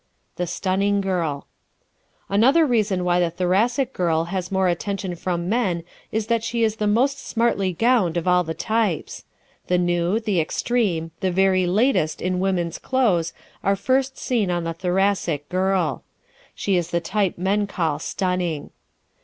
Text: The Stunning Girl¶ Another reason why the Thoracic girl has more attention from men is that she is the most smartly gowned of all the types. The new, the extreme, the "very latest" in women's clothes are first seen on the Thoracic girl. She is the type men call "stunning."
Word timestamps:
The 0.37 0.47
Stunning 0.47 0.99
Girl¶ 0.99 1.45
Another 2.27 2.65
reason 2.65 3.03
why 3.05 3.19
the 3.19 3.29
Thoracic 3.29 3.93
girl 3.93 4.23
has 4.33 4.51
more 4.51 4.67
attention 4.67 5.13
from 5.15 5.47
men 5.47 5.83
is 6.11 6.25
that 6.25 6.43
she 6.43 6.63
is 6.63 6.77
the 6.77 6.87
most 6.87 7.19
smartly 7.23 7.71
gowned 7.73 8.17
of 8.17 8.27
all 8.27 8.43
the 8.43 8.55
types. 8.55 9.25
The 9.67 9.77
new, 9.77 10.19
the 10.19 10.41
extreme, 10.41 11.11
the 11.19 11.29
"very 11.29 11.67
latest" 11.67 12.19
in 12.19 12.39
women's 12.39 12.79
clothes 12.79 13.31
are 13.63 13.75
first 13.75 14.17
seen 14.17 14.49
on 14.49 14.63
the 14.63 14.73
Thoracic 14.73 15.47
girl. 15.49 16.03
She 16.55 16.77
is 16.77 16.89
the 16.89 16.99
type 16.99 17.37
men 17.37 17.67
call 17.67 17.99
"stunning." 17.99 18.71